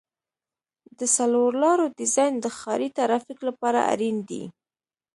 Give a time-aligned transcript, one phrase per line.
[0.99, 4.43] د څلور لارو ډیزاین د ښاري ترافیک لپاره اړین دی